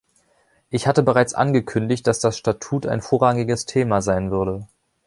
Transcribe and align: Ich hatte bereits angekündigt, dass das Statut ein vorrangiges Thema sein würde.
Ich 0.71 0.87
hatte 0.87 1.03
bereits 1.03 1.35
angekündigt, 1.35 2.07
dass 2.07 2.19
das 2.19 2.35
Statut 2.35 2.87
ein 2.87 3.01
vorrangiges 3.03 3.67
Thema 3.67 4.01
sein 4.01 4.31
würde. 4.31 4.65